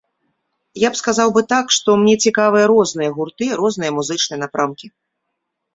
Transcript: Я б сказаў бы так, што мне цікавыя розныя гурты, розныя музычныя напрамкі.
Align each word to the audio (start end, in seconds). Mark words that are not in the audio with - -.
Я 0.83 0.89
б 0.95 0.99
сказаў 1.01 1.33
бы 1.35 1.43
так, 1.53 1.65
што 1.77 1.97
мне 2.05 2.15
цікавыя 2.29 2.65
розныя 2.73 3.15
гурты, 3.19 3.45
розныя 3.61 3.91
музычныя 4.01 4.39
напрамкі. 4.47 4.87